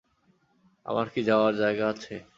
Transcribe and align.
আমার 0.85 1.07
কি 1.13 1.21
যাওয়ার 1.23 1.53
জায়গা 1.55 1.85
আছে? 1.87 2.15